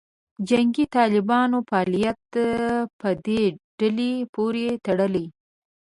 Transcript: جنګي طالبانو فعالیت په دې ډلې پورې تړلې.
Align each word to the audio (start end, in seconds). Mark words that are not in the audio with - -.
جنګي 0.49 0.85
طالبانو 0.95 1.57
فعالیت 1.69 2.19
په 2.99 3.09
دې 3.25 3.41
ډلې 3.79 4.13
پورې 4.33 4.65
تړلې. 4.85 5.25